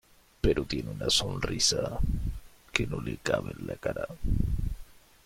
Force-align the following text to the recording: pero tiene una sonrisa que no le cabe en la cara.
pero 0.41 0.63
tiene 0.65 0.89
una 0.89 1.11
sonrisa 1.11 1.99
que 2.73 2.87
no 2.87 2.99
le 3.01 3.17
cabe 3.17 3.51
en 3.51 3.67
la 3.67 3.75
cara. 3.75 4.07